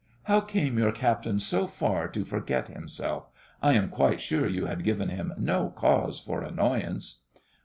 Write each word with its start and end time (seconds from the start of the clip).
How 0.23 0.41
came 0.41 0.79
your 0.79 0.91
captain 0.91 1.39
so 1.39 1.67
far 1.67 2.07
to 2.07 2.25
forget 2.25 2.69
himself? 2.69 3.29
I 3.61 3.73
am 3.75 3.89
quite 3.89 4.19
sure 4.19 4.47
you 4.47 4.65
had 4.65 4.83
given 4.83 5.09
him 5.09 5.31
no 5.37 5.69
cause 5.69 6.17
for 6.19 6.41
annoyance. 6.41 7.19